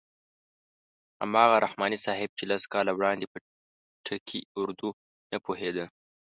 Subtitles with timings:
[1.21, 3.37] هماغه رحماني صاحب چې لس کاله وړاندې په
[4.05, 4.89] ټکي اردو
[5.31, 5.85] نه پوهېده.